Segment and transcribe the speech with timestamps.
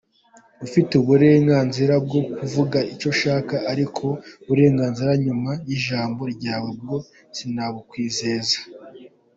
[0.65, 4.05] "Ufite uburenganzira bwo kuvuga icyo ushaka ariko
[4.43, 6.97] uburenganzira nyuma y’ijambo ryawe bwo
[7.35, 8.57] sinabukwizeza.